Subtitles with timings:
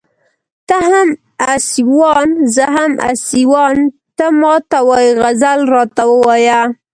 [0.67, 1.09] ته هم
[1.55, 3.77] اسيوان زه هم اسيوان
[4.17, 6.59] ته ما ته وايې غزل راته ووايه